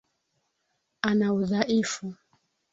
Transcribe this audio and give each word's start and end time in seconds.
Ana 1.07 1.27
udhaifu. 1.37 2.05